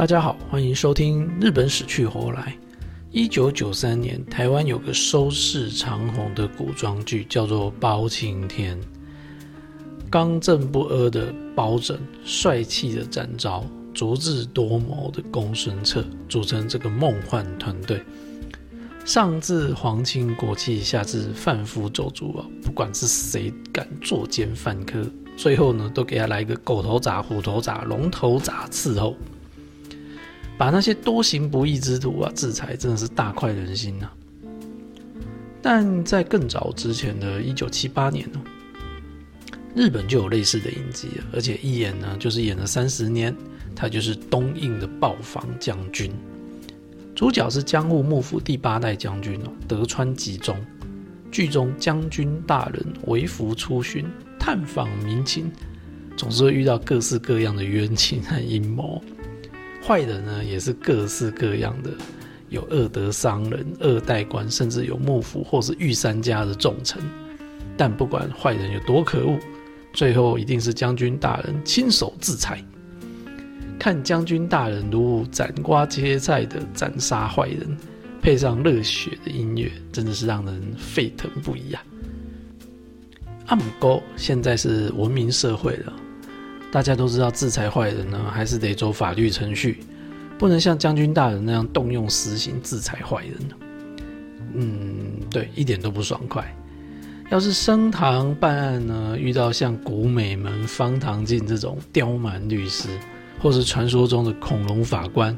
[0.00, 2.40] 大家好，欢迎收听《日本死去活来》。
[3.10, 8.80] 一九九三年，台湾有个收视长虹的古装剧，叫做《包青天》。
[10.08, 18.02] 刚正不阿的包拯，帅气的展昭，足智多谋的公孙策，组成这个梦幻团队。
[19.04, 25.04] 上至皇亲国戚，下至贩夫走卒啊，不管是谁敢作奸犯科，
[25.36, 29.14] 最后呢，都给他来一个狗头铡、虎头铡、龙头铡伺候，
[30.60, 34.10] 把那些多行不义之徒啊制裁，真的是大快人心呐。
[35.62, 38.38] 但在更早之前的一九七八年呢，
[39.74, 43.34] 日本就有类似的影集，而且一演呢就是演了三十年，
[43.74, 46.12] 他就是东映的豹房将军。
[47.14, 50.54] 主角是江户幕府第八代将军哦，德川吉宗。
[51.32, 54.04] 剧中将军大人为服出巡，
[54.38, 55.50] 探访民情，
[56.18, 59.02] 总是会遇到各式各样的冤情和阴谋。
[59.86, 61.90] 坏人呢，也是各式各样的，
[62.48, 67.02] 有二德商人、二代官，甚至有幕府或是御三家的重臣。
[67.76, 69.38] 但不管坏人有多可恶，
[69.92, 72.62] 最后一定是将军大人亲手制裁。
[73.78, 77.76] 看将军大人如斩瓜切菜的斩杀坏人，
[78.20, 81.82] 配上热血的音乐，真的是让人沸腾不已啊！
[83.46, 85.92] 阿姆沟现在是文明社会了，
[86.70, 89.80] 大家都知道制裁坏人呢，还是得走法律程序，
[90.38, 93.34] 不能像将军大人那样动用私刑制裁坏人。
[94.54, 96.56] 嗯，对，一点都不爽快。
[97.30, 102.88] 要是升堂办案呢，遇到像古美门方唐镜这种刁蛮律师。
[103.42, 105.34] 或是传说中的恐龙法官，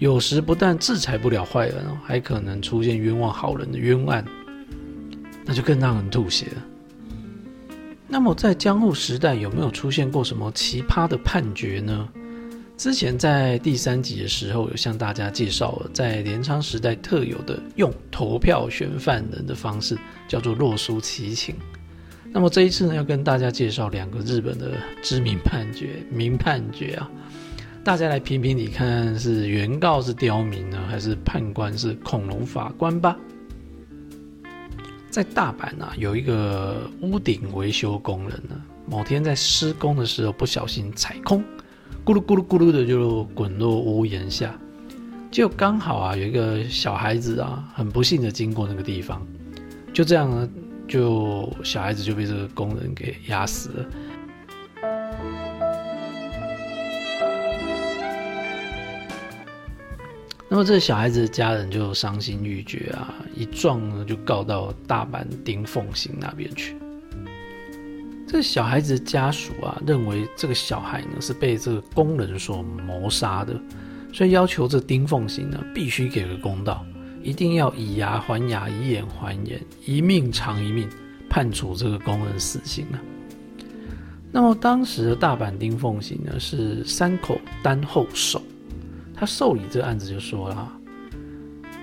[0.00, 4.24] 有时不但制裁不了坏人，还可能出现冤枉好人的冤案，
[5.46, 6.62] 那就更让人吐血了。
[8.12, 12.08] 那么在江户时代有没有出现过什么奇葩的判决呢？
[12.76, 21.54] 之前在第三集的时候有向大家介绍了，在镰仓时代特有的用投票选犯人的方式，叫做洛书奇情。
[22.32, 24.72] 那么这一次呢，要跟大家介绍两个日本的
[25.02, 27.08] 知名判决、名判决啊，
[27.84, 33.16] 大家来评评理，看是原告是刁民呢，还是判官是恐龙法官吧。
[35.10, 38.54] 在大阪啊，有一个屋顶维修工人呢，
[38.86, 41.42] 某天在施工的时候不小心踩空，
[42.04, 44.56] 咕噜咕噜咕噜的就滚落屋檐下，
[45.30, 49.26] 就刚好啊有一个小孩子啊，很不幸的经过那个地方，
[49.92, 50.48] 就这样呢。
[50.88, 53.86] 就小孩子就被这个工人给压死了。
[60.52, 66.74] 那么这小孩子的家人就伤心欲绝啊，一撞呢就告到大阪丁奉行那边去。
[68.26, 73.54] 这小孩子家属啊认为这个小孩呢是被这个工人所谋杀的，
[74.12, 76.84] 所以要求这丁奉行呢必须给个公道。
[77.22, 80.88] 一定要以牙还牙，以眼还眼，一命偿一命，
[81.28, 82.98] 判处这个工人死刑啊。
[84.32, 88.42] 那么当时的大阪丁奉行呢是三口丹后守，
[89.20, 90.72] 他受理这案子就说了：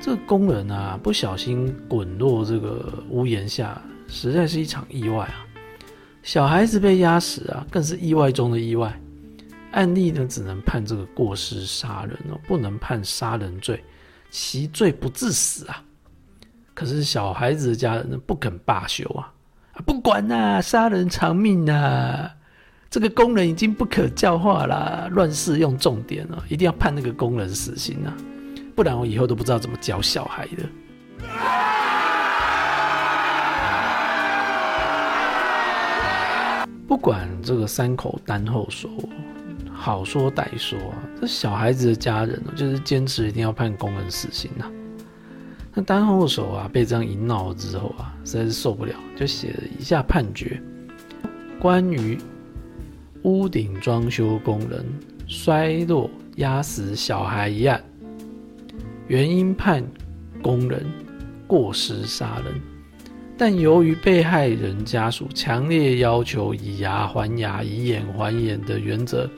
[0.01, 5.45] 这个工人啊不小心滚落这个屋檐下，实在是一场意外啊。
[6.23, 8.99] 小孩子被压死啊，更是意外中的意外。
[9.73, 13.83] 案例呢只能判这个过失杀人哦，不能判杀人罪。
[14.31, 15.83] 其罪不致死啊！
[16.73, 19.31] 可是小孩子的家人呢不肯罢休啊！
[19.85, 22.31] 不管呐，杀人偿命呐！
[22.89, 28.15] 这个工人已经不可教化了，乱世用重点了，一定要判那个工人死刑啊！
[28.75, 30.63] 不然我以后都不知道怎么教小孩的。
[36.87, 38.89] 不管这个三口单后说。
[39.79, 44.65] 好说歹说啊，这小孩子的家人呢，就是坚持一定要判工人死刑呐。
[45.71, 50.59] 那单后手啊，被这样一闹之后啊，实在是受不了，就写了以下判决：
[51.59, 52.17] 关于
[53.27, 54.85] 屋顶装修工人
[55.27, 57.83] 摔落压死小孩一案，
[59.09, 59.83] 原因判
[60.41, 60.85] 工人
[61.45, 62.53] 过失杀人，
[63.37, 69.29] 但由于被害人家属强烈要求以牙还牙、以眼还眼的原则。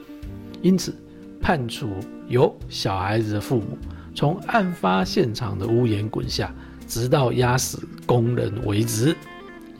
[0.62, 0.94] 因此，
[1.40, 1.90] 判处
[2.28, 3.76] 由小孩子的父母
[4.14, 6.54] 从案发现场的屋檐滚下，
[6.86, 9.16] 直到压死工人为止。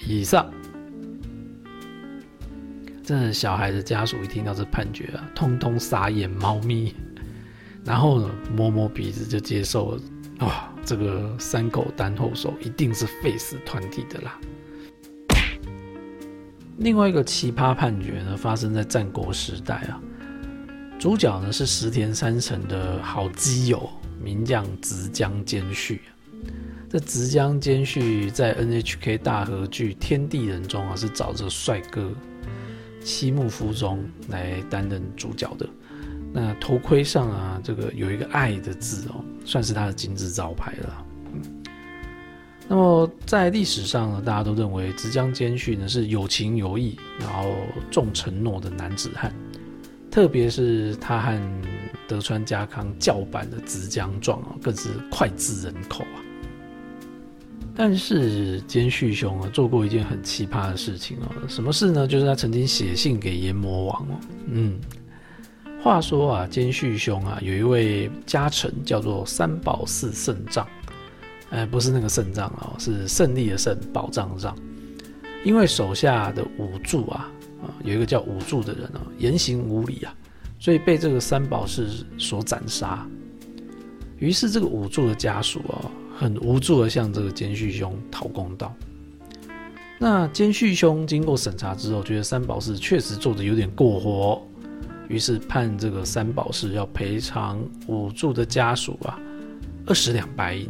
[0.04, 0.50] 以上，
[3.10, 6.94] 这小孩的家属一听到这判决啊，通通傻眼猫咪，
[7.84, 10.02] 然后呢，摸摸鼻子就接受了。
[10.38, 14.38] 哇，这个三口单后手一定是废死团体的啦。
[16.78, 20.00] 另外一个奇葩判决呢，发生在战国时代啊。
[20.96, 23.90] 主角呢是石田三成的好基友，
[24.22, 26.02] 名将直江兼续。
[26.88, 32.12] 这直江兼续在 NHK 大河剧《天地人》中啊，是找着帅哥
[33.02, 35.68] 七木夫中来担任主角的。
[36.32, 41.06] 那头盔上啊，这个有一个“爱”的字哦，算是他的金字招牌了。
[42.68, 47.52] 那么在历史上呢，大家都认为直江兼续呢是有情有义，然后
[47.90, 49.34] 重承诺的男子汉。
[50.08, 51.62] 特别是他和
[52.06, 56.19] 德川家康叫板的直江壮啊，更是脍炙人口啊。
[57.74, 61.48] 但是兼续兄啊，做过一件很奇葩的事情哦。
[61.48, 62.06] 什么事呢？
[62.06, 64.20] 就是他曾经写信给阎魔王哦。
[64.48, 64.78] 嗯。
[65.82, 70.68] 话说啊，兼续兄啊，有一位家臣叫做三宝寺胜仗，
[71.48, 74.54] 哎，不是那个胜仗哦，是胜利的胜，宝藏的藏。
[75.42, 77.30] 因为手下的五柱啊，
[77.62, 80.14] 啊，有一个叫五柱的人啊，言行无礼啊，
[80.58, 81.88] 所以被这个三宝寺
[82.18, 83.08] 所斩杀。
[84.18, 85.88] 于是这个五柱的家属啊，
[86.20, 88.74] 很无助的向这个兼续兄讨公道。
[89.98, 94.42] 那兼续兄经过审查之后，觉得三宝寺确实做的有点过火。
[95.08, 99.18] 于是判这个三宝士要赔偿五柱的家属啊
[99.86, 100.68] 二十两白银，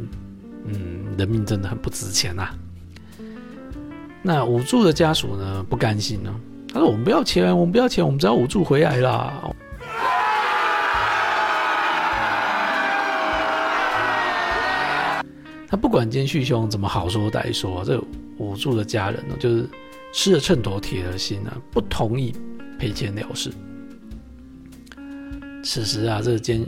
[0.67, 2.49] 嗯，人命真的很不值钱呐。
[4.23, 6.32] 那五柱的家属呢不甘心呢，
[6.73, 9.50] 他说：“我们不要钱，我们不要钱，我们只要五柱回来啦。”
[15.70, 18.02] 他不管奸婿兄怎么好说歹说，这
[18.38, 19.69] 五柱的家人呢，就是
[20.12, 22.34] 吃了秤砣铁了心啊，不同意
[22.76, 23.52] 赔钱了事。
[25.62, 26.67] 此时啊，这个奸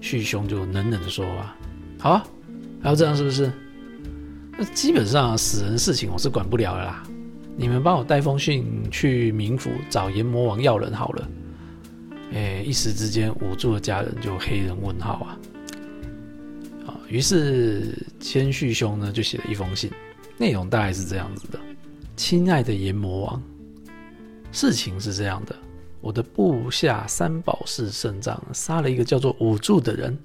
[0.00, 1.56] 婿兄就冷冷的说：“啊，
[2.00, 2.24] 好啊，
[2.82, 3.52] 还要这样是不是？
[4.58, 7.04] 那基本上死人事情我是管不了的啦。
[7.56, 11.28] 你们帮我带封信去冥府找阎魔王要人好了。”
[12.34, 15.38] 哎，一时之间，五柱的家人就黑人问号啊！
[16.86, 19.90] 啊，于是谦续兄呢就写了一封信，
[20.38, 21.58] 内容大概是这样子的
[22.16, 23.42] ：“亲爱的阎魔王，
[24.52, 25.54] 事情是这样的。”
[26.00, 30.18] 我的部下三宝士胜仗杀了一个叫做五柱的人，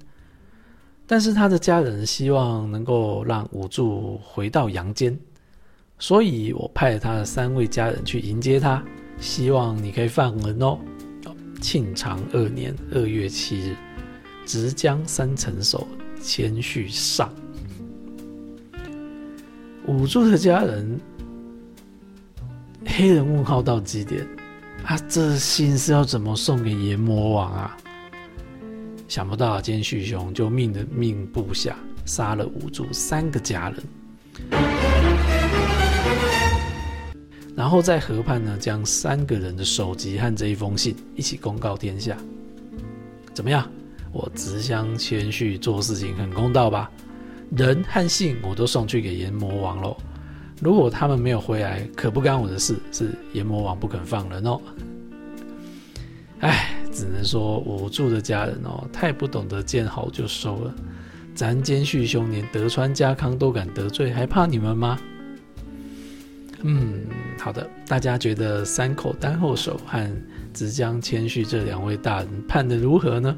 [1.06, 5.16] 但是他的家人希望能够让五柱回到阳间，
[5.98, 8.82] 所以我派了他的三位家人去迎接他，
[9.20, 10.78] 希望你可以放人哦。
[11.60, 13.76] 庆长二年二月七日，
[14.46, 15.86] 直江三成守
[16.20, 17.32] 谦续上，
[19.88, 21.00] 五柱的家人
[22.84, 24.26] 黑人问号到极点。
[24.84, 27.76] 他这信是要怎么送给阎魔王啊？
[29.08, 31.74] 想不到奸婿兄就命的命部下
[32.04, 33.82] 杀了五柱三个家人，
[37.56, 42.14] 然后在河畔呢将三个人的首级和这一封信一起公告天下。
[43.32, 43.66] 怎么样？
[44.12, 46.90] 我直相谦虚做事情很公道吧？
[47.56, 49.96] 人和信我都送去给阎魔王喽。
[50.60, 54.60] 如果他们没有回来，可不干我的事，是阎魔王不肯放人哦。
[56.40, 60.74] 哎，只能说我住的家人哦，太不懂得见好就收了。
[61.34, 64.98] 咱奸婿兄连德川家康都敢得罪，还怕你们吗？
[66.62, 67.06] 嗯，
[67.38, 70.10] 好的，大家觉得三口单后手和
[70.52, 73.36] 直江谦虚这两位大人判的如何呢？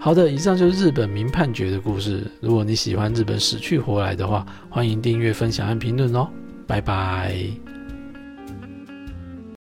[0.00, 2.24] 好的，以上就是日本民判决的故事。
[2.40, 6.28] 如果你喜欢日本死去活来的话，欢迎订阅、分享和评论哦。
[6.66, 7.77] 拜拜。